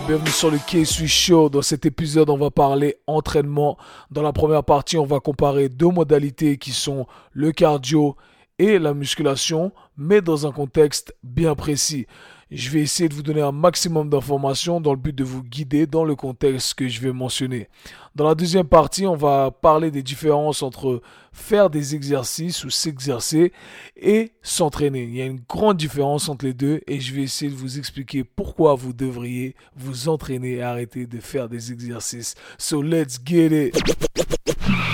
[0.00, 1.48] bienvenue sur le K-Sui Show.
[1.48, 3.78] Dans cet épisode, on va parler entraînement.
[4.10, 8.14] Dans la première partie, on va comparer deux modalités qui sont le cardio
[8.58, 12.06] et la musculation, mais dans un contexte bien précis.
[12.50, 15.86] Je vais essayer de vous donner un maximum d'informations dans le but de vous guider
[15.86, 17.68] dans le contexte que je vais mentionner.
[18.14, 21.00] Dans la deuxième partie, on va parler des différences entre
[21.36, 23.52] faire des exercices ou s'exercer
[23.94, 25.02] et s'entraîner.
[25.04, 27.78] Il y a une grande différence entre les deux et je vais essayer de vous
[27.78, 32.34] expliquer pourquoi vous devriez vous entraîner et arrêter de faire des exercices.
[32.58, 33.76] So let's get it.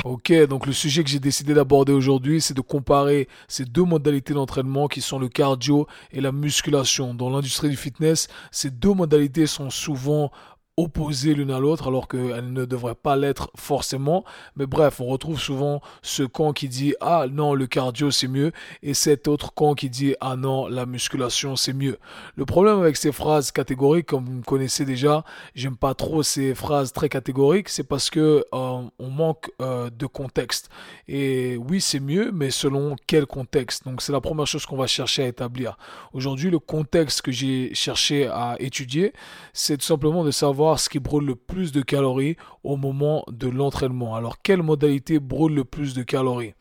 [0.05, 4.35] Ok, donc le sujet que j'ai décidé d'aborder aujourd'hui, c'est de comparer ces deux modalités
[4.35, 7.15] d'entraînement qui sont le cardio et la musculation.
[7.15, 10.33] Dans l'industrie du fitness, ces deux modalités sont souvent
[10.79, 14.25] opposées l'une à l'autre alors qu'elles ne devraient pas l'être forcément.
[14.57, 18.53] Mais bref, on retrouve souvent ce camp qui dit ah non le cardio c'est mieux
[18.83, 21.99] et cet autre camp qui dit ah non la musculation c'est mieux.
[22.37, 26.55] Le problème avec ces phrases catégoriques comme vous me connaissez déjà, j'aime pas trop ces
[26.55, 30.71] phrases très catégoriques, c'est parce que euh, on manque euh, de contexte.
[31.07, 33.85] Et oui c'est mieux mais selon quel contexte?
[33.85, 35.77] Donc c'est la première chose qu'on va chercher à établir.
[36.15, 39.13] Aujourd'hui le contexte que j'ai cherché à étudier,
[39.53, 43.49] c'est tout simplement de savoir ce qui brûle le plus de calories au moment de
[43.49, 44.15] l'entraînement.
[44.15, 46.55] Alors, quelle modalité brûle le plus de calories?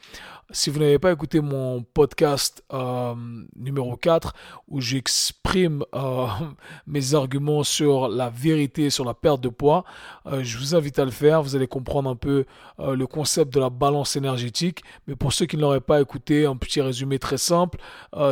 [0.52, 3.16] Si vous n'avez pas écouté mon podcast euh,
[3.56, 4.34] numéro 4
[4.68, 6.28] où j'exprime euh,
[6.88, 9.86] mes arguments sur la vérité, sur la perte de poids,
[10.26, 11.42] euh, je vous invite à le faire.
[11.42, 12.46] Vous allez comprendre un peu
[12.80, 14.82] le concept de la balance énergétique.
[15.08, 17.78] Mais pour ceux qui ne l'auraient pas écouté, un petit résumé très simple.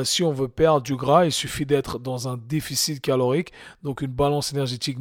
[0.03, 3.51] si on veut perdre du gras, il suffit d'être dans un déficit calorique,
[3.83, 4.97] donc une balance énergétique,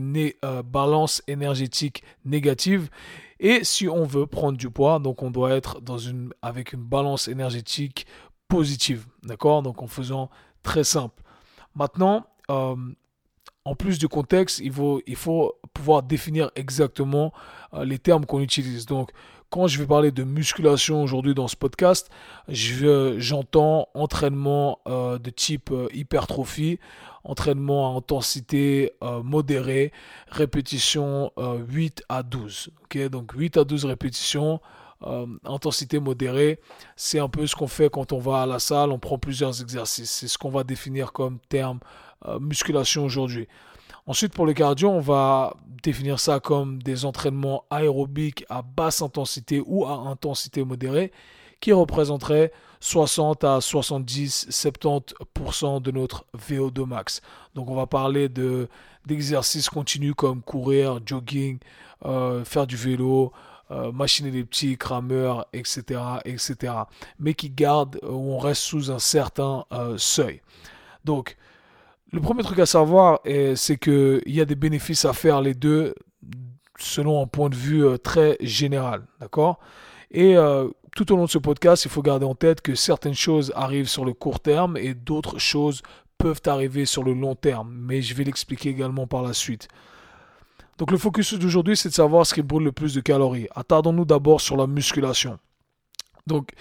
[0.64, 2.90] balance énergétique négative.
[3.40, 6.82] Et si on veut prendre du poids, donc on doit être dans une, avec une
[6.82, 8.06] balance énergétique
[8.48, 9.06] positive.
[9.22, 9.62] D'accord?
[9.62, 10.30] Donc en faisant
[10.62, 11.22] très simple.
[11.74, 12.74] Maintenant, euh,
[13.64, 17.32] en plus du contexte, il faut, pouvoir définir exactement
[17.74, 18.86] euh, les termes qu'on utilise.
[18.86, 19.10] Donc,
[19.50, 22.10] quand je vais parler de musculation aujourd'hui dans ce podcast,
[22.48, 26.78] j'entends entraînement euh, de type hypertrophie,
[27.24, 28.92] entraînement à intensité
[29.22, 29.92] modérée,
[30.28, 32.70] répétition 8 à 12.
[32.84, 34.60] ok Donc 8 à 12 répétitions,
[35.44, 36.58] intensité modérée,
[36.96, 39.60] c'est un peu ce qu'on fait quand on va à la salle, on prend plusieurs
[39.60, 40.10] exercices.
[40.10, 41.80] C'est ce qu'on va définir comme terme
[42.26, 43.46] euh, musculation aujourd'hui.
[44.08, 49.62] Ensuite, pour le cardio, on va définir ça comme des entraînements aérobiques à basse intensité
[49.66, 51.12] ou à intensité modérée
[51.60, 57.20] qui représenteraient 60 à 70, 70% de notre VO2 max.
[57.54, 58.68] Donc on va parler de
[59.04, 61.58] d'exercices continus comme courir, jogging,
[62.06, 63.32] euh, faire du vélo,
[63.70, 66.72] euh, machiner des petits crameurs, etc., etc.
[67.18, 69.66] Mais qui gardent ou on reste sous un certain
[69.98, 70.40] seuil.
[71.04, 71.36] Donc
[72.12, 73.20] le premier truc à savoir,
[73.54, 75.94] c'est qu'il y a des bénéfices à faire les deux
[76.78, 79.02] selon un point de vue euh, très général.
[79.20, 79.58] D'accord?
[80.10, 83.14] Et euh, tout au long de ce podcast, il faut garder en tête que certaines
[83.14, 85.82] choses arrivent sur le court terme et d'autres choses
[86.16, 87.70] peuvent arriver sur le long terme.
[87.72, 89.68] Mais je vais l'expliquer également par la suite.
[90.78, 93.48] Donc le focus d'aujourd'hui, c'est de savoir ce qui brûle le plus de calories.
[93.54, 95.38] Attardons-nous d'abord sur la musculation.
[96.26, 96.52] Donc,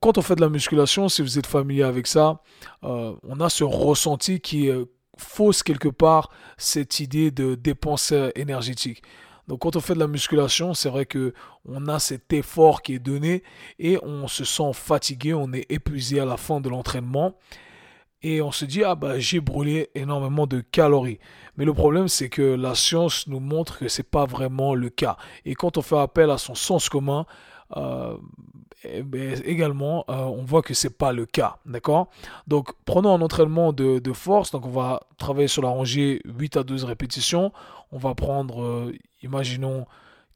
[0.00, 2.42] quand on fait de la musculation, si vous êtes familier avec ça,
[2.84, 4.68] euh, on a ce ressenti qui
[5.16, 9.02] fausse quelque part cette idée de dépense énergétique.
[9.48, 11.34] Donc quand on fait de la musculation, c'est vrai que
[11.64, 13.42] on a cet effort qui est donné
[13.78, 17.34] et on se sent fatigué, on est épuisé à la fin de l'entraînement
[18.22, 21.18] et on se dit ah bah j'ai brûlé énormément de calories.
[21.56, 25.16] Mais le problème c'est que la science nous montre que c'est pas vraiment le cas.
[25.44, 27.26] Et quand on fait appel à son sens commun,
[27.76, 31.58] euh, ben, également, euh, on voit que c'est pas le cas,
[32.46, 34.50] Donc, prenons un entraînement de, force.
[34.50, 37.52] Donc, on va travailler sur la rangée 8 à 12 répétitions.
[37.92, 39.86] On va prendre, euh, imaginons,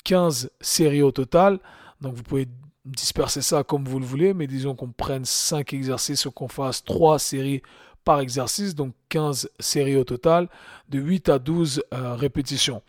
[0.05, 1.59] 15 séries au total.
[2.01, 2.49] Donc, vous pouvez
[2.85, 6.85] disperser ça comme vous le voulez, mais disons qu'on prenne 5 exercices ou qu'on fasse
[6.85, 7.63] 3 séries
[8.05, 10.49] par exercice, donc 15 séries au total,
[10.89, 12.83] de 8 à 12 répétitions.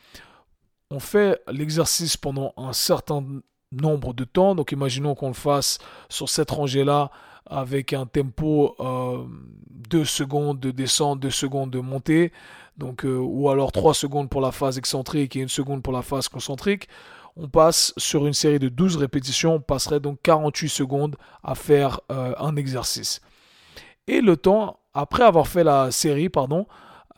[0.91, 3.23] On fait l'exercice pendant un certain
[3.71, 4.55] nombre de temps.
[4.55, 5.77] Donc imaginons qu'on le fasse
[6.09, 7.11] sur cette rangée-là
[7.49, 9.25] avec un tempo euh,
[9.89, 12.31] 2 secondes de descente, 2 secondes de montée.
[12.77, 16.01] Donc, euh, ou alors 3 secondes pour la phase excentrique et 1 seconde pour la
[16.01, 16.87] phase concentrique.
[17.35, 21.99] On passe sur une série de 12 répétitions, on passerait donc 48 secondes à faire
[22.11, 23.21] euh, un exercice.
[24.07, 26.65] Et le temps, après avoir fait la série, pardon,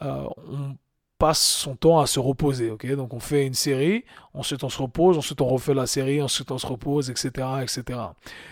[0.01, 0.75] euh, on
[1.19, 2.71] passe son temps à se reposer.
[2.71, 2.87] ok?
[2.95, 6.49] Donc on fait une série, ensuite on se repose, ensuite on refait la série, ensuite
[6.49, 7.47] on se repose, etc.
[7.61, 7.99] etc.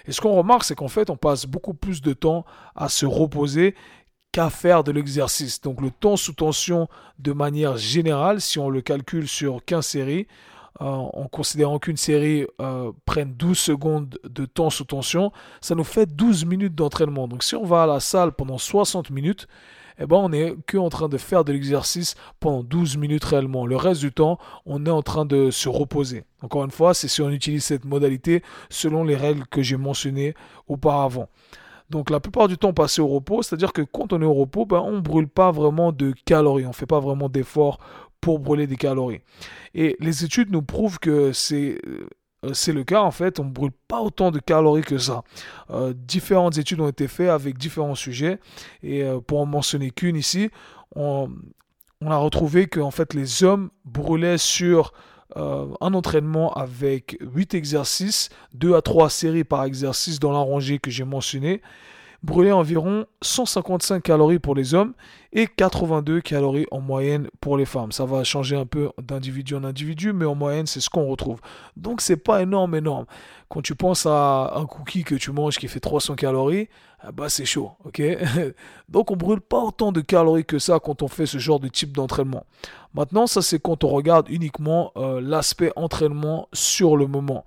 [0.05, 3.05] Et ce qu'on remarque, c'est qu'en fait, on passe beaucoup plus de temps à se
[3.05, 3.73] reposer
[4.33, 5.61] qu'à faire de l'exercice.
[5.61, 10.27] Donc le temps sous tension de manière générale, si on le calcule sur 15 séries,
[10.81, 15.31] euh, en considérant qu'une série euh, prenne 12 secondes de temps sous tension,
[15.61, 17.29] ça nous fait 12 minutes d'entraînement.
[17.29, 19.47] Donc si on va à la salle pendant 60 minutes,
[19.99, 23.65] eh ben on n'est que en train de faire de l'exercice pendant 12 minutes réellement.
[23.65, 26.23] Le reste du temps, on est en train de se reposer.
[26.41, 30.33] Encore une fois, c'est si on utilise cette modalité selon les règles que j'ai mentionnées
[30.67, 31.29] auparavant.
[31.89, 34.65] Donc la plupart du temps passé au repos, c'est-à-dire que quand on est au repos,
[34.65, 37.79] ben, on ne brûle pas vraiment de calories, on ne fait pas vraiment d'efforts
[38.19, 39.21] pour brûler des calories.
[39.73, 42.09] Et les études nous prouvent que c'est euh,
[42.53, 45.23] c'est le cas en fait, on ne brûle pas autant de calories que ça.
[45.69, 48.39] Euh, différentes études ont été faites avec différents sujets
[48.83, 50.49] et euh, pour en mentionner qu'une ici,
[50.95, 51.29] on,
[52.05, 54.93] a retrouvé que en fait les hommes brûlaient sur
[55.35, 60.89] un entraînement avec 8 exercices, 2 à 3 séries par exercice dans la rangée que
[60.89, 61.61] j'ai mentionné
[62.23, 64.93] brûler environ 155 calories pour les hommes
[65.33, 67.91] et 82 calories en moyenne pour les femmes.
[67.91, 71.39] Ça va changer un peu d'individu en individu, mais en moyenne, c'est ce qu'on retrouve.
[71.75, 73.05] Donc, c'est pas énorme, énorme.
[73.49, 76.69] Quand tu penses à un cookie que tu manges qui fait 300 calories,
[76.99, 78.01] ah bah c'est chaud, ok?
[78.89, 81.67] Donc, on brûle pas autant de calories que ça quand on fait ce genre de
[81.67, 82.45] type d'entraînement.
[82.93, 87.45] Maintenant, ça, c'est quand on regarde uniquement euh, l'aspect entraînement sur le moment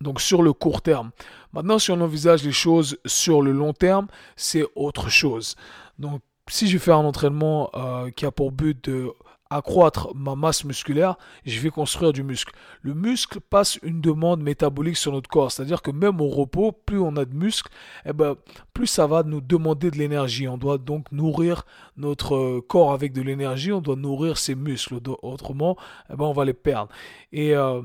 [0.00, 1.10] donc sur le court terme.
[1.52, 4.06] Maintenant, si on envisage les choses sur le long terme,
[4.36, 5.56] c'est autre chose.
[5.98, 9.12] Donc, si je fais un entraînement euh, qui a pour but de
[9.50, 12.54] accroître ma masse musculaire, je vais construire du muscle.
[12.82, 17.00] Le muscle passe une demande métabolique sur notre corps, c'est-à-dire que même au repos, plus
[17.00, 17.70] on a de muscles,
[18.06, 18.36] eh ben,
[18.72, 20.46] plus ça va nous demander de l'énergie.
[20.46, 21.64] On doit donc nourrir
[21.96, 25.00] notre corps avec de l'énergie, on doit nourrir ses muscles.
[25.22, 25.76] Autrement,
[26.10, 26.92] eh ben, on va les perdre.
[27.32, 27.82] Et euh,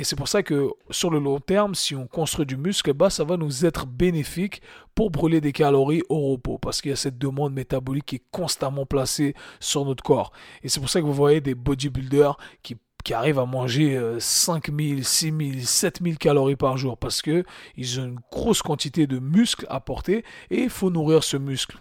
[0.00, 3.10] et c'est pour ça que sur le long terme, si on construit du muscle, bah,
[3.10, 4.62] ça va nous être bénéfique
[4.94, 6.56] pour brûler des calories au repos.
[6.56, 10.32] Parce qu'il y a cette demande métabolique qui est constamment placée sur notre corps.
[10.62, 12.78] Et c'est pour ça que vous voyez des bodybuilders qui
[13.12, 17.44] arrivent à manger 5000, 6000, 7000 calories par jour parce que
[17.76, 21.78] ils ont une grosse quantité de muscles à porter et il faut nourrir ce muscle.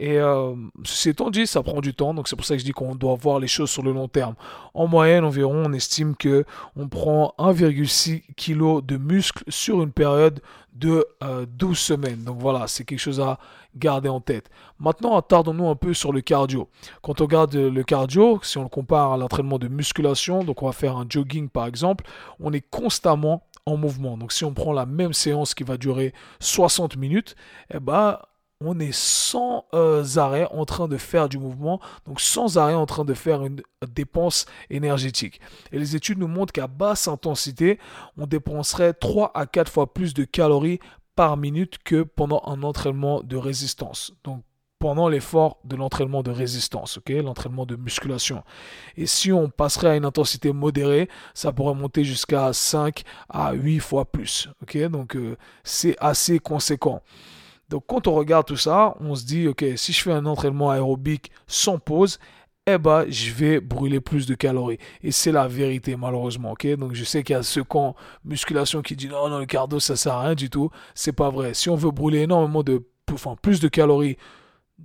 [0.00, 2.64] Et euh, ceci étant dit, ça prend du temps, donc c'est pour ça que je
[2.64, 4.34] dis qu'on doit voir les choses sur le long terme.
[4.72, 10.40] En moyenne, environ, on estime que on prend 1,6 kg de muscle sur une période
[10.72, 12.24] de 12 euh, semaines.
[12.24, 13.38] Donc voilà, c'est quelque chose à
[13.76, 14.48] garder en tête.
[14.78, 16.70] Maintenant, attardons-nous un peu sur le cardio.
[17.02, 20.66] Quand on regarde le cardio, si on le compare à l'entraînement de musculation, donc on
[20.66, 22.06] va faire un jogging par exemple,
[22.40, 24.16] on est constamment en mouvement.
[24.16, 27.36] Donc si on prend la même séance qui va durer 60 minutes,
[27.74, 28.18] eh ben
[28.62, 32.86] on est sans euh, arrêt en train de faire du mouvement, donc sans arrêt en
[32.86, 35.40] train de faire une dépense énergétique.
[35.72, 37.78] Et les études nous montrent qu'à basse intensité,
[38.18, 40.78] on dépenserait 3 à 4 fois plus de calories
[41.16, 44.12] par minute que pendant un entraînement de résistance.
[44.24, 44.42] Donc
[44.78, 48.42] pendant l'effort de l'entraînement de résistance, ok, l'entraînement de musculation.
[48.96, 53.78] Et si on passerait à une intensité modérée, ça pourrait monter jusqu'à 5 à 8
[53.78, 57.02] fois plus, ok, donc euh, c'est assez conséquent.
[57.70, 60.70] Donc quand on regarde tout ça, on se dit, ok, si je fais un entraînement
[60.70, 62.18] aérobique sans pause,
[62.66, 64.78] eh ben, je vais brûler plus de calories.
[65.02, 66.66] Et c'est la vérité, malheureusement, ok?
[66.76, 67.94] Donc je sais qu'il y a ce camp
[68.24, 70.70] musculation qui dit, non, non, le cardio, ça sert à rien du tout.
[70.94, 71.54] C'est pas vrai.
[71.54, 74.16] Si on veut brûler énormément de, enfin, plus de calories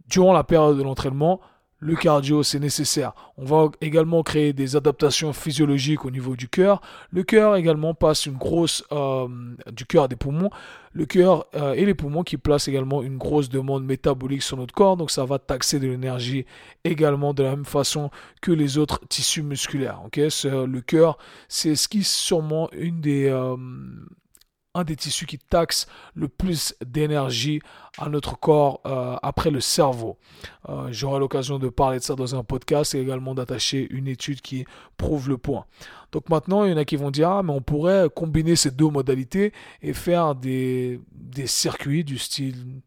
[0.07, 1.41] durant la période de l'entraînement,
[1.79, 3.13] le cardio, c'est nécessaire.
[3.37, 6.81] On va également créer des adaptations physiologiques au niveau du cœur.
[7.11, 9.27] Le cœur également passe une grosse euh,
[9.71, 10.49] du cœur des poumons.
[10.93, 14.73] Le cœur euh, et les poumons qui placent également une grosse demande métabolique sur notre
[14.73, 14.95] corps.
[14.95, 16.45] Donc ça va taxer de l'énergie
[16.85, 18.09] également de la même façon
[18.41, 19.99] que les autres tissus musculaires.
[20.15, 21.17] Le cœur,
[21.49, 23.57] c'est ce qui est sûrement une des euh,
[24.75, 27.61] un des tissus qui taxe le plus d'énergie
[27.97, 30.17] à notre corps euh, après le cerveau.
[30.69, 34.41] Euh, j'aurai l'occasion de parler de ça dans un podcast et également d'attacher une étude
[34.41, 34.65] qui
[34.97, 35.65] prouve le point.
[36.11, 38.71] Donc maintenant, il y en a qui vont dire, ah, mais on pourrait combiner ces
[38.71, 42.81] deux modalités et faire des, des circuits du style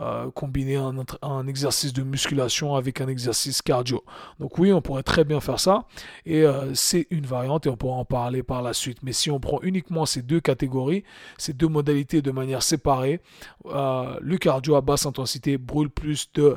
[0.00, 4.02] euh, combiner un, exercice de musculation avec un exercice cardio.
[4.40, 5.84] Donc oui, on pourrait très bien faire ça
[6.26, 8.98] et euh, c'est une variante et on pourra en parler par la suite.
[9.04, 11.04] Mais si on prend uniquement ces deux catégories,
[11.38, 13.20] ces deux modalités de manière séparée,
[13.66, 16.56] euh, le cardio à basse intensité brûle plus de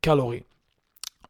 [0.00, 0.44] calories.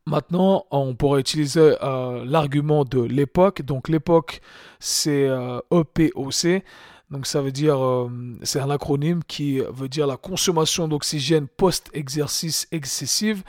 [0.05, 3.63] Maintenant, on pourrait utiliser l'argument de l'époque.
[3.63, 4.41] Donc l'époque,
[4.79, 5.29] c'est
[5.71, 6.63] EPOC.
[7.11, 8.11] Donc ça veut dire, euh,
[8.43, 13.45] c'est un acronyme qui veut dire la consommation d'oxygène post-exercice excessive.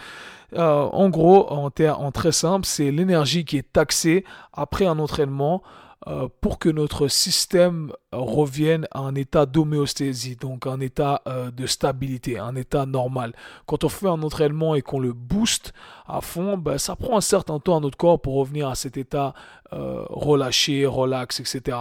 [0.54, 4.24] Euh, en gros, en, en très simple, c'est l'énergie qui est taxée
[4.54, 5.64] après un entraînement
[6.08, 12.40] euh, pour que notre système revienne un état d'homéostasie, donc un état euh, de stabilité,
[12.40, 13.34] un état normal.
[13.66, 15.74] Quand on fait un entraînement et qu'on le booste
[16.08, 18.96] à fond, ben, ça prend un certain temps à notre corps pour revenir à cet
[18.96, 19.34] état
[19.74, 21.78] euh, relâché, relax, etc.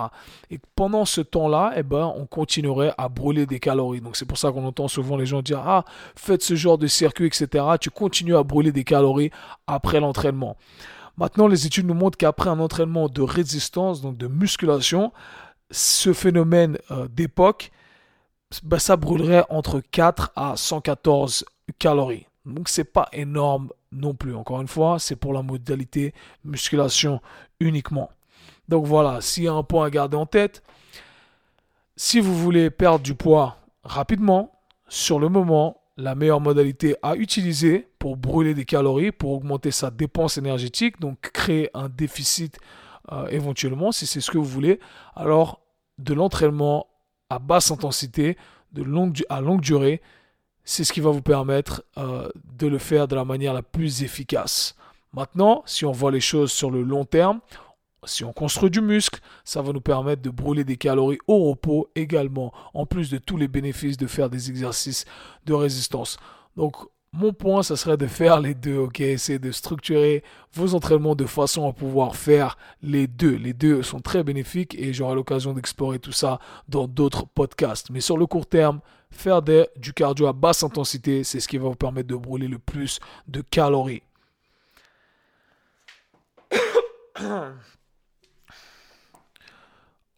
[0.50, 4.00] Et pendant ce temps-là, eh ben, on continuerait à brûler des calories.
[4.00, 5.84] Donc c'est pour ça qu'on entend souvent les gens dire ah
[6.16, 7.64] faites ce genre de circuit, etc.
[7.80, 9.30] Tu continues à brûler des calories
[9.68, 10.56] après l'entraînement.
[11.16, 15.12] Maintenant, les études nous montrent qu'après un entraînement de résistance, donc de musculation,
[15.70, 17.70] ce phénomène euh, d'époque,
[18.62, 21.44] ben, ça brûlerait entre 4 à 114
[21.78, 22.26] calories.
[22.44, 24.34] Donc c'est pas énorme non plus.
[24.34, 27.20] Encore une fois, c'est pour la modalité musculation
[27.60, 28.10] uniquement.
[28.68, 30.62] Donc voilà, s'il y a un point à garder en tête,
[31.96, 34.52] si vous voulez perdre du poids rapidement,
[34.88, 39.90] sur le moment, la meilleure modalité à utiliser pour brûler des calories, pour augmenter sa
[39.90, 42.58] dépense énergétique, donc créer un déficit
[43.12, 44.80] euh, éventuellement, si c'est ce que vous voulez,
[45.14, 45.60] alors
[45.98, 46.86] de l'entraînement
[47.30, 48.36] à basse intensité,
[48.72, 50.02] de longue, à longue durée,
[50.64, 54.02] c'est ce qui va vous permettre euh, de le faire de la manière la plus
[54.02, 54.74] efficace.
[55.12, 57.40] Maintenant, si on voit les choses sur le long terme,
[58.06, 61.88] si on construit du muscle, ça va nous permettre de brûler des calories au repos
[61.94, 65.04] également, en plus de tous les bénéfices de faire des exercices
[65.44, 66.16] de résistance.
[66.56, 66.76] Donc,
[67.12, 69.00] mon point, ça serait de faire les deux, ok?
[69.00, 70.22] Essayer de structurer
[70.52, 73.36] vos entraînements de façon à pouvoir faire les deux.
[73.36, 77.88] Les deux sont très bénéfiques et j'aurai l'occasion d'explorer tout ça dans d'autres podcasts.
[77.90, 81.68] Mais sur le court terme, faire du cardio à basse intensité, c'est ce qui va
[81.68, 84.02] vous permettre de brûler le plus de calories.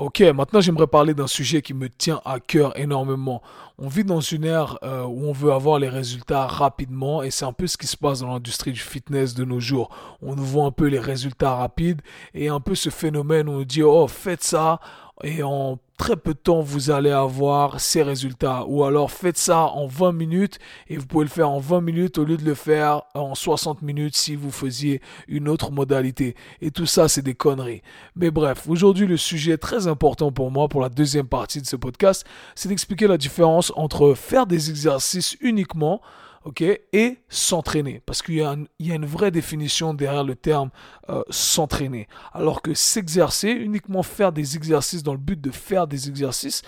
[0.00, 3.42] Ok, maintenant j'aimerais parler d'un sujet qui me tient à cœur énormément.
[3.78, 7.44] On vit dans une ère euh, où on veut avoir les résultats rapidement et c'est
[7.44, 9.90] un peu ce qui se passe dans l'industrie du fitness de nos jours.
[10.22, 12.00] On nous voit un peu les résultats rapides
[12.32, 14.78] et un peu ce phénomène où on dit oh faites ça
[15.24, 18.64] et en très peu de temps, vous allez avoir ces résultats.
[18.66, 20.58] Ou alors faites ça en 20 minutes
[20.88, 23.82] et vous pouvez le faire en 20 minutes au lieu de le faire en 60
[23.82, 26.36] minutes si vous faisiez une autre modalité.
[26.62, 27.82] Et tout ça, c'est des conneries.
[28.14, 31.76] Mais bref, aujourd'hui, le sujet très important pour moi, pour la deuxième partie de ce
[31.76, 36.00] podcast, c'est d'expliquer la différence entre faire des exercices uniquement
[36.44, 40.70] ok, et s'entraîner, parce qu'il y, a une vraie définition derrière le terme
[41.08, 42.08] euh, s'entraîner.
[42.32, 46.62] Alors que s'exercer, uniquement faire des exercices dans le but de faire des exercices,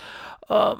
[0.49, 0.75] euh,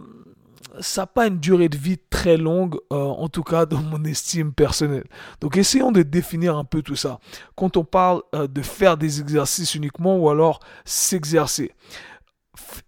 [0.79, 4.03] ça n'a pas une durée de vie très longue, euh, en tout cas dans mon
[4.05, 5.07] estime personnelle.
[5.41, 7.19] Donc essayons de définir un peu tout ça.
[7.55, 11.71] Quand on parle de faire des exercices uniquement ou alors s'exercer,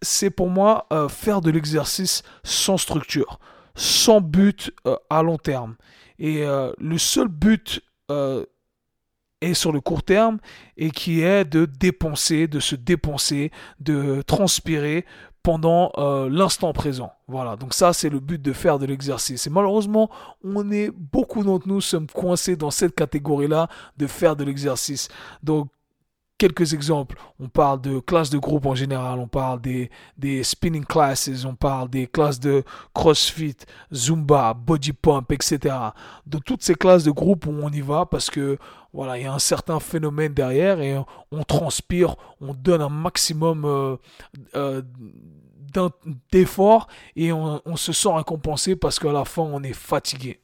[0.02, 3.40] c'est pour moi faire de l'exercice sans structure,
[3.76, 4.72] sans but
[5.10, 5.76] à long terme.
[6.20, 8.46] Et euh, le seul but euh,
[9.42, 10.40] est sur le court terme
[10.78, 15.06] et qui est de dépenser, de se dépenser, de transpirer
[15.42, 17.12] pendant euh, l'instant présent.
[17.28, 19.46] Voilà, donc ça c'est le but de faire de l'exercice.
[19.46, 20.10] Et malheureusement,
[20.44, 25.10] on est beaucoup d'entre nous sommes coincés dans cette catégorie-là de faire de l'exercice.
[25.44, 25.68] Donc
[26.38, 27.16] quelques exemples.
[27.40, 31.56] On parle de classes de groupe en général, on parle des, des spinning classes, on
[31.56, 32.64] parle des classes de
[32.94, 33.58] crossfit,
[33.94, 35.76] zumba, body pump, etc.
[36.26, 38.58] De toutes ces classes de groupe où on y va parce que
[38.94, 40.96] voilà, il y a un certain phénomène derrière et
[41.32, 43.98] on transpire, on donne un maximum euh,
[44.56, 44.82] euh,
[46.32, 50.40] d'effort et on, se sent récompensé parce qu'à la fin on est fatigué.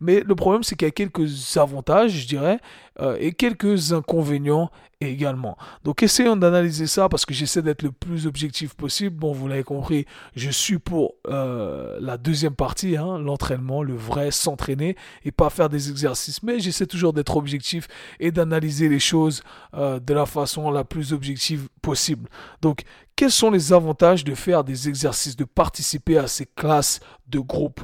[0.00, 2.60] Mais le problème c'est qu'il y a quelques avantages, je dirais,
[3.00, 5.58] euh, et quelques inconvénients également.
[5.84, 9.16] Donc essayons d'analyser ça parce que j'essaie d'être le plus objectif possible.
[9.16, 14.30] Bon, vous l'avez compris, je suis pour euh, la deuxième partie, hein, l'entraînement, le vrai,
[14.30, 16.42] s'entraîner et pas faire des exercices.
[16.42, 17.88] Mais j'essaie toujours d'être objectif
[18.20, 19.42] et d'analyser les choses
[19.74, 22.28] euh, de la façon la plus objective possible.
[22.62, 22.82] Donc,
[23.14, 27.82] quels sont les avantages de faire des exercices, de participer à ces classes de groupe?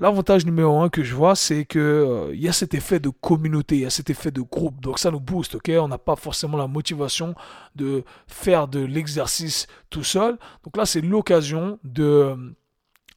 [0.00, 3.76] L'avantage numéro un que je vois, c'est que euh, y a cet effet de communauté,
[3.76, 4.80] il y a cet effet de groupe.
[4.80, 7.34] Donc ça nous booste, On n'a pas forcément la motivation
[7.76, 10.38] de faire de l'exercice tout seul.
[10.64, 12.36] Donc là, c'est l'occasion de euh,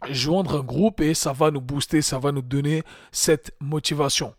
[0.10, 4.36] joindre un groupe et ça va nous booster, ça va nous donner cette motivation.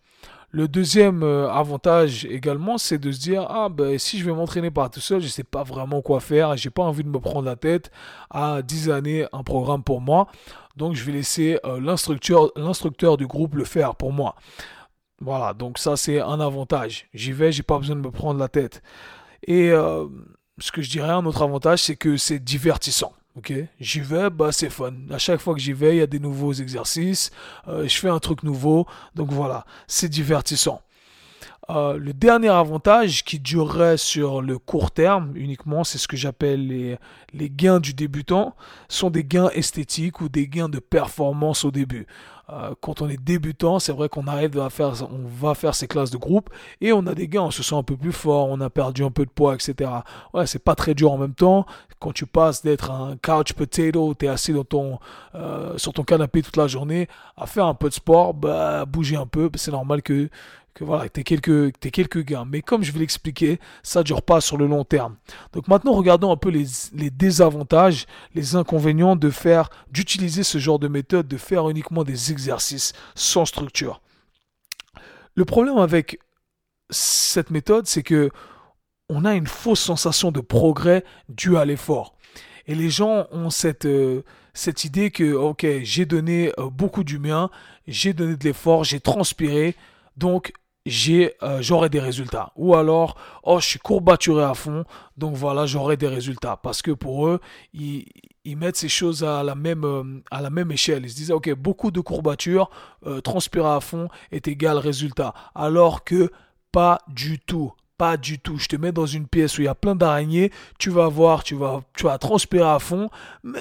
[0.55, 4.71] Le deuxième euh, avantage également, c'est de se dire ah ben si je vais m'entraîner
[4.71, 7.45] par tout seul, je sais pas vraiment quoi faire, j'ai pas envie de me prendre
[7.45, 7.91] la tête
[8.31, 10.29] à 10 années un programme pour moi.
[10.77, 14.37] Donc je vais laisser euh, l'instructeur l'instructeur du groupe le faire pour moi.
[15.21, 17.09] Voilà, donc ça c'est un avantage.
[17.15, 18.81] J'y vais, j'ai pas besoin de me prendre la tête.
[19.49, 20.07] Et euh,
[20.59, 23.13] ce que je dirais un autre avantage, c'est que c'est divertissant.
[23.37, 24.93] Ok, j'y vais, bah c'est fun.
[25.11, 27.33] À chaque fois que j'y vais, il y a des nouveaux exercices,
[27.67, 28.87] euh, je fais un truc nouveau,
[29.17, 30.81] donc voilà, c'est divertissant.
[31.69, 36.69] Euh, le dernier avantage qui durerait sur le court terme uniquement, c'est ce que j'appelle
[36.69, 36.97] les,
[37.33, 38.55] les gains du débutant,
[38.89, 42.07] sont des gains esthétiques ou des gains de performance au début.
[42.51, 45.87] Euh, quand on est débutant, c'est vrai qu'on arrive à faire, on va faire ces
[45.87, 48.49] classes de groupe et on a des gains, on se sent un peu plus fort,
[48.49, 49.91] on a perdu un peu de poids, etc.
[50.35, 51.67] Ouais, c'est pas très dur en même temps.
[52.01, 54.99] Quand tu passes d'être un couch potato, t'es assis dans ton,
[55.35, 59.17] euh, sur ton canapé toute la journée, à faire un peu de sport, bah, bouger
[59.17, 60.29] un peu, c'est normal que
[60.75, 62.45] que voilà, tu quelques, quelques gains.
[62.45, 65.17] Mais comme je vais l'expliquer, ça ne dure pas sur le long terme.
[65.53, 70.89] Donc maintenant, regardons un peu les, désavantages, les inconvénients de faire, d'utiliser ce genre de
[70.89, 74.01] méthode, de faire uniquement des exercices sans structure.
[75.37, 76.19] Le problème avec
[76.91, 78.31] cette méthode, c'est que
[79.09, 82.17] on a une fausse sensation de progrès due à l'effort.
[82.67, 84.23] Et les gens ont cette, euh,
[84.83, 87.51] idée que, ok, j'ai donné euh, beaucoup du mien,
[87.87, 89.77] j'ai donné de l'effort, j'ai transpiré,
[90.17, 90.53] donc
[90.87, 92.53] j'ai euh, j'aurai des résultats.
[92.57, 94.85] Ou alors oh je suis courbaturé à fond
[95.17, 96.57] donc voilà j'aurai des résultats.
[96.57, 97.41] Parce que pour eux
[97.73, 98.07] ils,
[98.45, 101.05] ils mettent ces choses à la même euh, à la même échelle.
[101.05, 102.71] Ils se disent ok beaucoup de courbatures
[103.07, 105.35] euh, transpirer à fond est égal résultat.
[105.55, 106.31] Alors que
[106.73, 108.59] pas du tout pas du tout.
[108.59, 111.45] Je te mets dans une pièce où il y a plein d'araignées, tu vas voir,
[111.45, 113.09] tu vas, tu vas transpirer à fond,
[113.43, 113.61] mais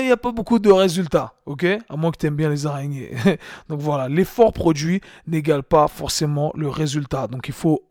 [0.00, 1.64] il n'y a pas beaucoup de résultats, ok?
[1.88, 3.12] À moins que tu aimes bien les araignées.
[3.68, 7.26] Donc voilà, l'effort produit n'égale pas forcément le résultat.
[7.26, 7.84] Donc il faut,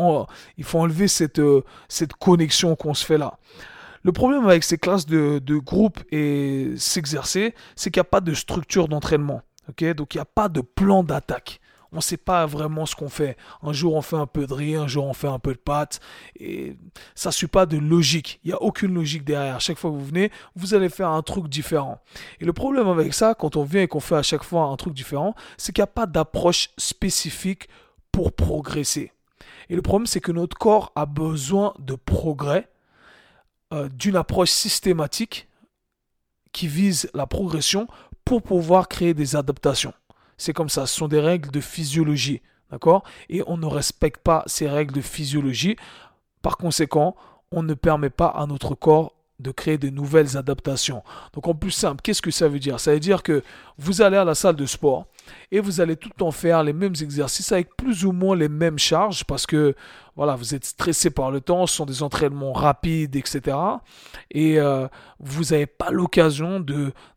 [0.58, 3.38] il faut enlever cette, euh, cette connexion qu'on se fait là.
[4.04, 8.22] Le problème avec ces classes de, de groupe et s'exercer, c'est qu'il n'y a pas
[8.22, 9.42] de structure d'entraînement.
[9.70, 9.94] ok?
[9.96, 11.60] Donc il n'y a pas de plan d'attaque
[11.92, 13.38] on ne sait pas vraiment ce qu'on fait.
[13.64, 15.60] Un jour on fait un peu de riz, un jour on fait un peu de
[15.60, 16.00] pâtes,
[16.40, 16.76] et
[17.16, 18.40] ça ne suit pas de logique.
[18.44, 19.60] Il n'y a aucune logique derrière.
[19.62, 22.00] chaque fois que vous venez, vous allez faire un truc différent.
[22.40, 24.76] Et le problème avec ça, quand on vient et qu'on fait à chaque fois un
[24.76, 27.70] truc différent, c'est qu'il n'y a pas d'approche spécifique
[28.12, 29.12] pour progresser.
[29.70, 32.70] Et le problème, c'est que notre corps a besoin de progrès,
[33.72, 35.48] euh, d'une approche systématique
[36.52, 37.88] qui vise la progression
[38.26, 39.94] pour pouvoir créer des adaptations.
[40.40, 42.42] C'est comme ça, ce sont des règles de physiologie.
[42.72, 43.04] D'accord?
[43.30, 45.76] Et on ne respecte pas ces règles de physiologie.
[46.42, 47.16] Par conséquent,
[47.52, 51.02] on ne permet pas à notre corps de créer de nouvelles adaptations.
[51.34, 52.80] Donc en plus simple, qu'est-ce que ça veut dire?
[52.80, 53.42] Ça veut dire que
[53.78, 55.08] vous allez à la salle de sport
[55.52, 58.50] et vous allez tout le temps faire les mêmes exercices avec plus ou moins les
[58.50, 59.76] mêmes charges parce que
[60.16, 63.58] voilà, vous êtes stressé par le temps, ce sont des entraînements rapides, etc.
[64.32, 64.88] Et euh,
[65.22, 66.60] vous n'avez pas l'occasion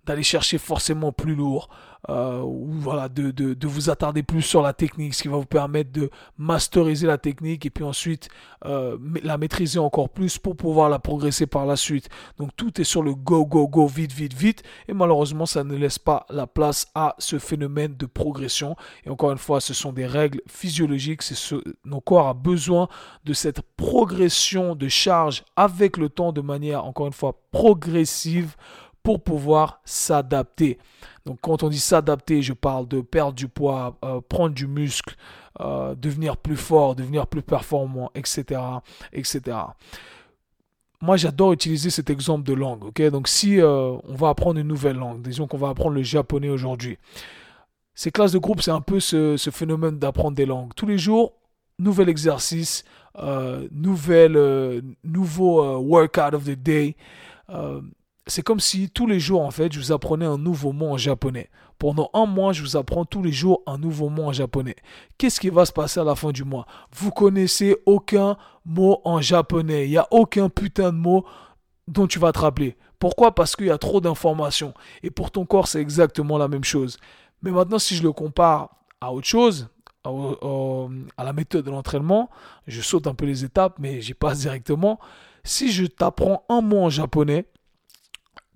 [0.07, 1.69] d'aller chercher forcément plus lourd,
[2.09, 5.47] euh, voilà, de, de, de, vous attarder plus sur la technique, ce qui va vous
[5.47, 8.29] permettre de masteriser la technique et puis ensuite
[8.65, 12.09] euh, la maîtriser encore plus pour pouvoir la progresser par la suite.
[12.39, 14.65] Donc tout est sur le go, go, go, vite, vite, vite.
[14.89, 18.75] Et malheureusement, ça ne laisse pas la place à ce phénomène de progression.
[19.05, 21.23] Et encore une fois, ce sont des règles physiologiques.
[21.23, 22.89] C'est ce, nos corps a besoin
[23.25, 28.57] de cette progression de charge avec le temps de manière, encore une fois, progressive
[29.03, 30.79] pour pouvoir s'adapter.
[31.27, 35.17] Donc quand on dit s'adapter, je parle de perdre du poids, euh, prendre du muscle,
[35.61, 38.61] euh, devenir plus fort, devenir plus performant, etc.
[39.13, 39.59] etc.
[41.01, 42.85] Moi, j'adore utiliser cet exemple de langue.
[42.85, 43.03] ok?
[43.11, 46.49] Donc si euh, on va apprendre une nouvelle langue, disons qu'on va apprendre le japonais
[46.49, 46.99] aujourd'hui.
[47.95, 50.73] Ces classes de groupe, c'est un peu ce, ce phénomène d'apprendre des langues.
[50.75, 51.35] Tous les jours,
[51.79, 52.85] nouvel exercice,
[53.71, 56.97] nouvel, nouveau workout of the day
[58.27, 60.97] c'est comme si tous les jours, en fait, je vous apprenais un nouveau mot en
[60.97, 61.51] japonais.
[61.79, 64.77] Pendant un mois, je vous apprends tous les jours un nouveau mot en japonais.
[65.19, 66.67] Qu'est-ce qui va se passer à la fin du mois?
[66.95, 69.87] Vous connaissez aucun mot en japonais.
[69.87, 71.27] Il n'y a aucun putain de mot
[71.89, 72.77] dont tu vas te rappeler.
[73.01, 73.35] Pourquoi?
[73.35, 74.75] Parce qu'il y a trop d'informations.
[75.03, 76.99] Et pour ton corps, c'est exactement la même chose.
[77.43, 79.69] Mais maintenant, si je le compare à autre chose,
[80.05, 82.31] à, la méthode de l'entraînement,
[82.69, 85.01] je saute un peu les étapes, mais j'y passe directement.
[85.43, 87.47] Si je t'apprends un mot en japonais,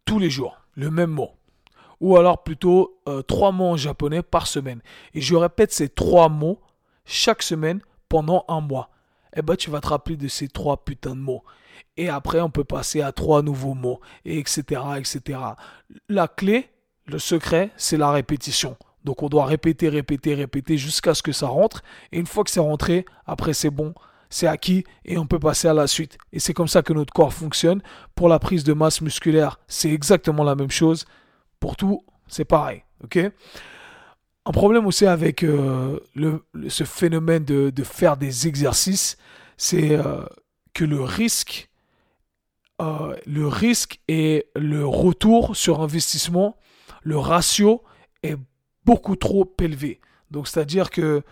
[0.07, 1.33] tous les jours, le même mot.
[2.01, 4.81] Ou alors plutôt euh, trois mots en japonais par semaine.
[5.13, 6.61] Et je répète ces trois mots
[7.05, 8.89] chaque semaine pendant un mois.
[9.37, 11.45] Eh ben, tu vas te rappeler de ces trois putains de mots.
[11.97, 15.39] Et après, on peut passer à trois nouveaux mots, et etc., etc.
[16.09, 16.71] La clé,
[17.07, 18.77] le secret, c'est la répétition.
[19.05, 21.83] Donc on doit répéter, répéter, répéter jusqu'à ce que ça rentre.
[22.13, 23.95] Et une fois que c'est rentré, après c'est bon,
[24.37, 26.19] c'est acquis et on peut passer à la suite.
[26.33, 27.83] Et c'est comme ça que notre corps fonctionne.
[28.15, 31.07] Pour la prise de masse musculaire, c'est exactement la même chose.
[31.59, 32.85] Pour tout, c'est pareil.
[33.03, 33.19] ok?
[34.49, 35.99] Un problème aussi avec euh,
[36.69, 39.17] ce phénomène de, faire des exercices,
[39.57, 40.25] c'est euh,
[40.75, 41.71] que le risque,
[42.81, 46.59] euh, le risque et le retour sur investissement,
[47.03, 47.83] le ratio
[48.23, 48.37] est
[48.85, 50.01] beaucoup trop élevé.
[50.31, 51.23] Donc c'est-à-dire que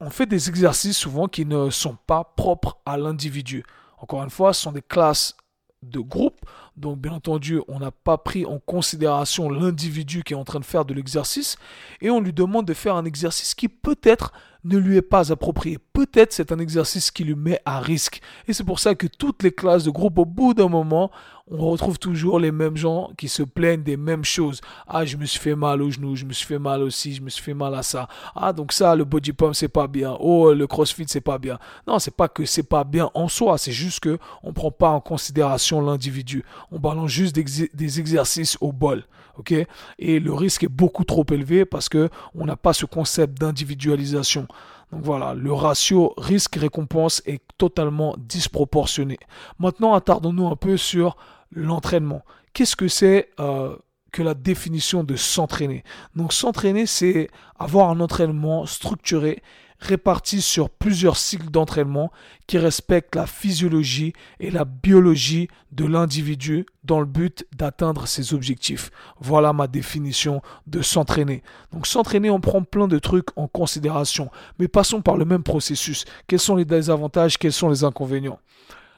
[0.00, 3.64] on fait des exercices souvent qui ne sont pas propres à l'individu.
[3.98, 5.36] Encore une fois, ce sont des classes
[5.82, 6.40] de groupe.
[6.76, 10.64] Donc, bien entendu, on n'a pas pris en considération l'individu qui est en train de
[10.64, 11.56] faire de l'exercice
[12.00, 14.32] et on lui demande de faire un exercice qui peut-être
[14.64, 15.78] ne lui est pas approprié.
[15.92, 18.20] Peut-être c'est un exercice qui lui met à risque.
[18.48, 21.10] Et c'est pour ça que toutes les classes de groupe, au bout d'un moment,
[21.50, 24.60] on retrouve toujours les mêmes gens qui se plaignent des mêmes choses.
[24.86, 27.22] Ah, je me suis fait mal au genou, je me suis fait mal aussi, je
[27.22, 28.08] me suis fait mal à ça.
[28.36, 30.16] Ah, donc ça, le body pump, c'est pas bien.
[30.20, 31.58] Oh, le crossfit, c'est pas bien.
[31.88, 34.90] Non, c'est pas que c'est pas bien en soi, c'est juste que on prend pas
[34.90, 36.44] en considération l'individu.
[36.70, 39.04] On balance juste des, exercices au bol.
[39.36, 39.54] OK?
[39.98, 44.46] Et le risque est beaucoup trop élevé parce que on n'a pas ce concept d'individualisation.
[44.92, 49.18] Donc voilà, le ratio risque-récompense est totalement disproportionné.
[49.58, 51.16] Maintenant, attardons-nous un peu sur
[51.52, 52.22] l'entraînement.
[52.52, 53.76] Qu'est-ce que c'est euh,
[54.10, 55.84] que la définition de s'entraîner?
[56.16, 59.42] Donc s'entraîner, c'est avoir un entraînement structuré
[59.80, 62.12] réparti sur plusieurs cycles d'entraînement
[62.46, 68.90] qui respectent la physiologie et la biologie de l'individu dans le but d'atteindre ses objectifs.
[69.20, 71.42] Voilà ma définition de s'entraîner.
[71.72, 76.04] Donc s'entraîner, on prend plein de trucs en considération, mais passons par le même processus.
[76.26, 78.38] Quels sont les désavantages, quels sont les inconvénients?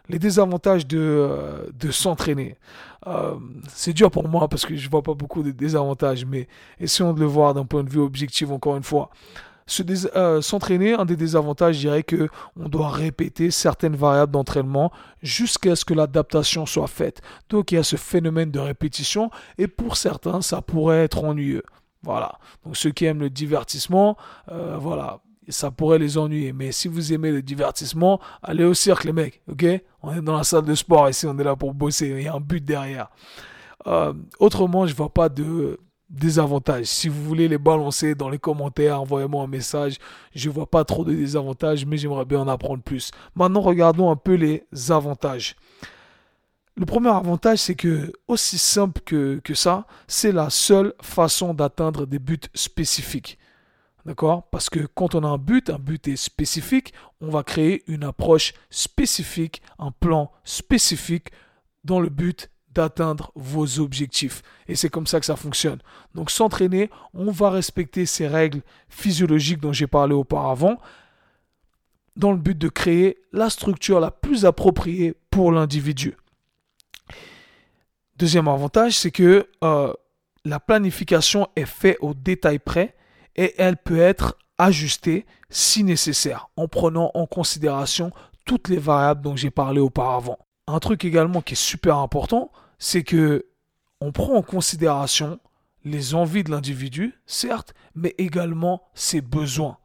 [0.08, 2.56] Les désavantages de, euh, de s'entraîner.
[3.06, 3.36] Euh,
[3.68, 6.48] c'est dur pour moi parce que je vois pas beaucoup de désavantages, mais
[6.80, 9.10] essayons de le voir d'un point de vue objectif encore une fois.
[10.14, 15.76] Euh, s'entraîner, un des désavantages, je dirais que on doit répéter certaines variables d'entraînement jusqu'à
[15.76, 17.20] ce que l'adaptation soit faite.
[17.48, 21.64] Donc il y a ce phénomène de répétition et pour certains, ça pourrait être ennuyeux.
[22.02, 22.38] Voilà.
[22.64, 24.16] Donc ceux qui aiment le divertissement,
[24.48, 26.52] voilà, ça pourrait les ennuyer.
[26.52, 29.64] Mais si vous aimez le divertissement, allez au cirque, les mecs, ok?
[30.02, 32.28] On est dans la salle de sport ici, on est là pour bosser, il y
[32.28, 33.08] a un but derrière.
[33.86, 35.78] Euh, autrement, je vois pas de
[36.12, 36.86] désavantages.
[36.86, 39.96] Si vous voulez les balancer dans les commentaires, envoyez-moi un message.
[40.34, 43.10] Je vois pas trop de désavantages, mais j'aimerais bien en apprendre plus.
[43.34, 45.56] Maintenant, regardons un peu les avantages.
[46.76, 52.06] Le premier avantage, c'est que, aussi simple que, que ça, c'est la seule façon d'atteindre
[52.06, 53.38] des buts spécifiques.
[54.04, 54.48] D'accord?
[54.50, 58.04] Parce que quand on a un but, un but est spécifique, on va créer une
[58.04, 61.28] approche spécifique, un plan spécifique
[61.84, 64.42] dans le but d'atteindre vos objectifs.
[64.68, 65.80] Et c'est comme ça que ça fonctionne.
[66.14, 70.78] Donc s'entraîner, on va respecter ces règles physiologiques dont j'ai parlé auparavant
[72.16, 76.16] dans le but de créer la structure la plus appropriée pour l'individu.
[78.16, 79.92] Deuxième avantage, c'est que euh,
[80.44, 82.94] la planification est faite au détail près
[83.36, 88.12] et elle peut être ajustée si nécessaire en prenant en considération
[88.44, 90.38] toutes les variables dont j'ai parlé auparavant.
[90.66, 92.50] Un truc également qui est super important,
[92.82, 93.46] c'est que
[94.00, 95.38] on prend en considération
[95.84, 99.78] les envies de l'individu, certes, mais également ses besoins.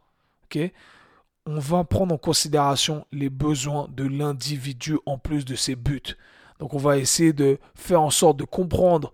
[1.46, 6.18] on va prendre en considération les besoins de l'individu en plus de ses buts.
[6.60, 9.14] Donc on va essayer de faire en sorte de comprendre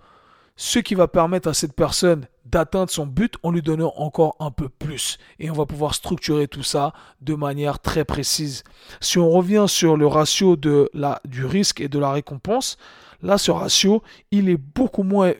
[0.56, 4.52] ce qui va permettre à cette personne d'atteindre son but en lui donnant encore un
[4.52, 5.18] peu plus.
[5.40, 8.64] Et on va pouvoir structurer tout ça de manière très précise.
[9.02, 12.78] Si on revient sur le ratio du risque et de la récompense,
[13.24, 15.34] là, ce ratio, il est beaucoup moins,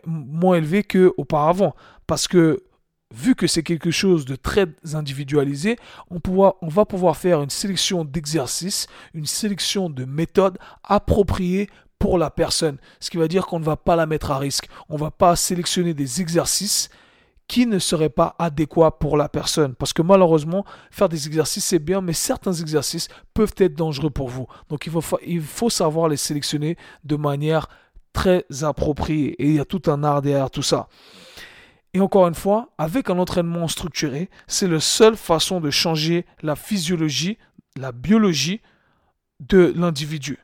[0.56, 1.76] élevé qu'auparavant.
[2.08, 2.64] Parce que
[3.14, 5.78] vu que c'est quelque chose de très individualisé,
[6.10, 6.20] on,
[6.62, 11.70] on va pouvoir faire une sélection d'exercices, une sélection de méthodes appropriées
[12.00, 12.78] pour la personne.
[13.00, 14.68] Ce qui va dire qu'on ne va pas la mettre à risque.
[14.90, 16.90] On ne va pas sélectionner des exercices
[17.48, 19.76] qui ne seraient pas adéquats pour la personne.
[19.76, 24.30] Parce que malheureusement, faire des exercices, c'est bien, mais certains exercices peuvent être dangereux pour
[24.30, 24.48] vous.
[24.70, 27.68] Donc il faut, il faut savoir les sélectionner de manière
[28.14, 29.32] très appropriée.
[29.42, 30.88] Et il y a tout un art derrière tout ça.
[31.94, 36.56] Et encore une fois, avec un entraînement structuré, c'est la seule façon de changer la
[36.56, 37.38] physiologie,
[37.78, 38.62] la biologie
[39.40, 40.40] de l'individu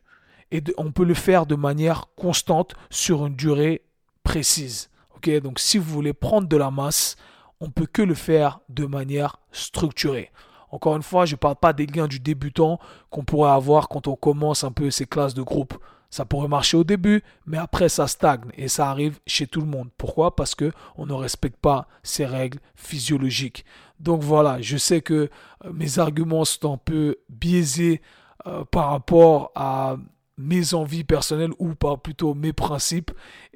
[0.51, 3.83] et on peut le faire de manière constante sur une durée
[4.23, 4.88] précise.
[5.41, 7.15] Donc si vous voulez prendre de la masse,
[7.61, 10.31] on peut que le faire de manière structurée.
[10.71, 12.79] Encore une fois, je ne parle pas des gains du débutant
[13.09, 15.77] qu'on pourrait avoir quand on commence un peu ces classes de groupe.
[16.11, 19.67] Ça pourrait marcher au début, mais après ça stagne et ça arrive chez tout le
[19.67, 19.89] monde.
[19.97, 20.35] Pourquoi?
[20.35, 23.63] Parce que on ne respecte pas ces règles physiologiques.
[23.99, 25.29] Donc voilà, je sais que
[25.65, 28.01] euh, mes arguments sont un peu biaisés
[28.47, 29.97] euh, par rapport à
[30.39, 33.11] mes envies personnelles ou pas plutôt mes principes.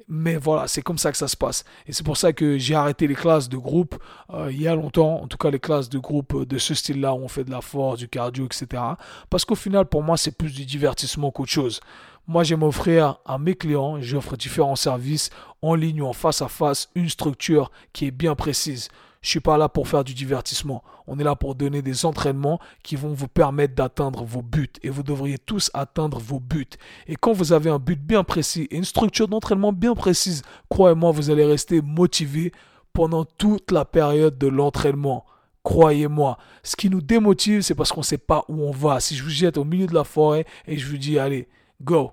[0.06, 1.64] Mais voilà, c'est comme ça que ça se passe.
[1.86, 3.96] Et c'est pour ça que j'ai arrêté les classes de groupe
[4.30, 7.14] euh, il y a longtemps, en tout cas les classes de groupe de ce style-là
[7.14, 8.82] où on fait de la force, du cardio, etc.
[9.30, 11.80] Parce qu'au final, pour moi, c'est plus du divertissement qu'autre chose.
[12.26, 15.30] Moi, j'aime offrir à mes clients, j'offre différents services
[15.62, 18.88] en ligne ou en face à face, une structure qui est bien précise.
[19.24, 20.84] Je suis pas là pour faire du divertissement.
[21.06, 24.68] On est là pour donner des entraînements qui vont vous permettre d'atteindre vos buts.
[24.82, 26.68] Et vous devriez tous atteindre vos buts.
[27.06, 31.10] Et quand vous avez un but bien précis et une structure d'entraînement bien précise, croyez-moi,
[31.10, 32.52] vous allez rester motivé
[32.92, 35.24] pendant toute la période de l'entraînement.
[35.62, 39.00] Croyez-moi, ce qui nous démotive, c'est parce qu'on ne sait pas où on va.
[39.00, 41.48] Si je vous jette au milieu de la forêt et je vous dis, allez,
[41.80, 42.12] go,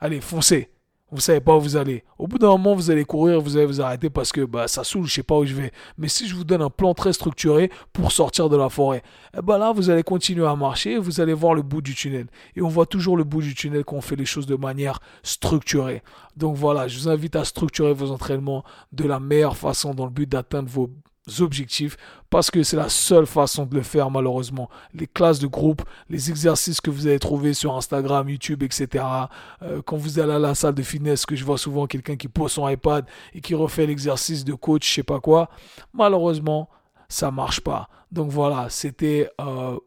[0.00, 0.73] allez, foncez,
[1.14, 2.02] vous savez pas où vous allez.
[2.18, 4.82] Au bout d'un moment, vous allez courir, vous allez vous arrêter parce que bah, ça
[4.82, 5.70] saoule, je sais pas où je vais.
[5.96, 9.02] Mais si je vous donne un plan très structuré pour sortir de la forêt,
[9.38, 12.26] eh ben là, vous allez continuer à marcher, vous allez voir le bout du tunnel.
[12.56, 14.98] Et on voit toujours le bout du tunnel quand on fait les choses de manière
[15.22, 16.02] structurée.
[16.36, 20.10] Donc voilà, je vous invite à structurer vos entraînements de la meilleure façon dans le
[20.10, 20.90] but d'atteindre vos
[21.40, 21.96] objectifs
[22.30, 24.68] parce que c'est la seule façon de le faire malheureusement.
[24.92, 29.04] Les classes de groupe, les exercices que vous allez trouver sur Instagram, YouTube, etc.
[29.62, 32.28] Euh, quand vous allez à la salle de fitness, que je vois souvent quelqu'un qui
[32.28, 35.48] pose son iPad et qui refait l'exercice de coach, je sais pas quoi,
[35.92, 36.68] malheureusement,
[37.08, 37.88] ça marche pas.
[38.10, 39.78] Donc voilà, c'était euh,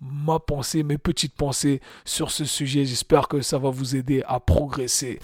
[0.00, 2.84] ma pensée, mes petites pensées sur ce sujet.
[2.84, 5.18] J'espère que ça va vous aider à progresser.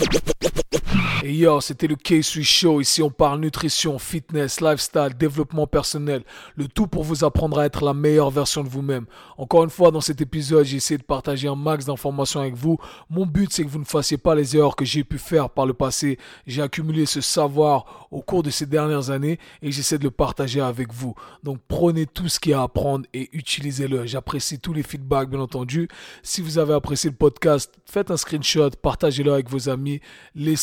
[1.23, 2.81] Et yo, c'était le K-Sui Show.
[2.81, 6.23] Ici, on parle nutrition, fitness, lifestyle, développement personnel.
[6.57, 9.07] Le tout pour vous apprendre à être la meilleure version de vous-même.
[9.37, 12.79] Encore une fois, dans cet épisode, j'ai essayé de partager un max d'informations avec vous.
[13.11, 15.67] Mon but, c'est que vous ne fassiez pas les erreurs que j'ai pu faire par
[15.67, 16.19] le passé.
[16.47, 20.61] J'ai accumulé ce savoir au cours de ces dernières années et j'essaie de le partager
[20.61, 21.15] avec vous.
[21.43, 24.07] Donc, prenez tout ce qu'il y a à apprendre et utilisez-le.
[24.07, 25.89] J'apprécie tous les feedbacks, bien entendu.
[26.23, 30.01] Si vous avez apprécié le podcast, faites un screenshot, partagez-le avec vos amis,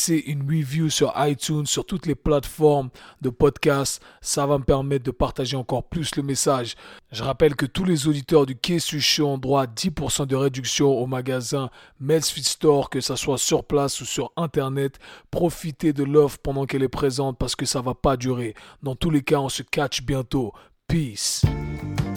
[0.08, 2.90] une review sur iTunes, sur toutes les plateformes
[3.22, 4.02] de podcast.
[4.22, 6.76] Ça va me permettre de partager encore plus le message.
[7.12, 10.90] Je rappelle que tous les auditeurs du Kessu Show ont droit à 10% de réduction
[10.90, 15.00] au magasin Fit Store, que ce soit sur place ou sur Internet.
[15.32, 18.54] Profitez de l'offre pendant qu'elle est présente parce que ça va pas durer.
[18.84, 20.54] Dans tous les cas, on se catch bientôt.
[20.88, 21.42] Peace.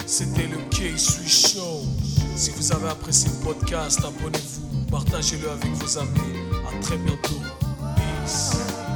[0.05, 1.81] C'était le K-Sui Show.
[2.35, 6.37] Si vous avez apprécié le podcast, abonnez-vous, partagez-le avec vos amis.
[6.67, 7.70] À très bientôt.
[8.21, 8.90] peace.